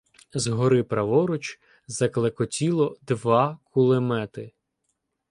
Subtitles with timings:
[0.33, 4.53] З гори праворуч заклекотіло два кулемети.